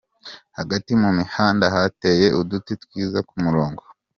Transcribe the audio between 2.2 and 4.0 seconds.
uduti twiza ku murongo.